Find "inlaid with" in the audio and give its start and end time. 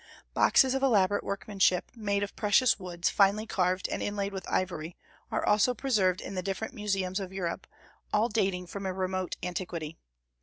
4.01-4.49